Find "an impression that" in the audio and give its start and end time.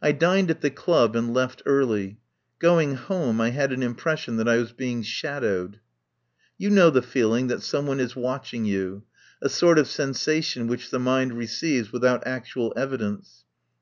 3.72-4.48